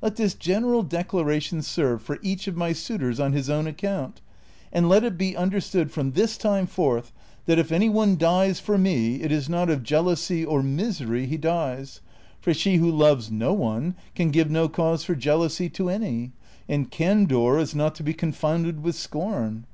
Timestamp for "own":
3.50-3.66